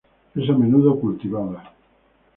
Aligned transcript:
Es 0.33 0.49
a 0.49 0.53
menudo 0.57 0.99
cultivada. 0.99 1.75